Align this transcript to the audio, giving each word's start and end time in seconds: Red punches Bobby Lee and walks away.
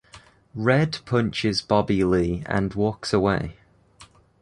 Red 0.55 0.97
punches 1.05 1.61
Bobby 1.61 2.03
Lee 2.03 2.41
and 2.47 2.73
walks 2.73 3.13
away. 3.13 3.57